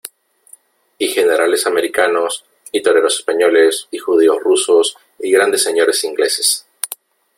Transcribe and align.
y 0.97 1.09
generales 1.09 1.67
americanos, 1.67 2.43
y 2.71 2.81
toreros 2.81 3.17
españoles, 3.19 3.87
y 3.91 3.99
judíos 3.99 4.39
rusos, 4.41 4.97
y 5.19 5.31
grandes 5.31 5.61
señores 5.63 6.03
ingleses. 6.05 6.65